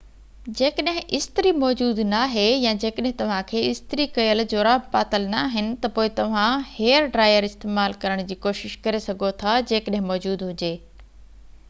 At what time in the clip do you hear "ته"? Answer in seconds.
5.83-5.91